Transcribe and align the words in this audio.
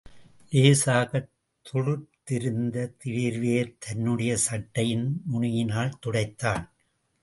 லேசாகத் 0.51 1.29
துளிர்த்திருந்த 1.65 2.95
வேர்வையைத் 3.03 3.77
தன்னுடைய 3.79 4.37
சட்டையின் 4.37 5.21
நுனியினால் 5.33 5.97
துடைத்தான். 6.05 6.69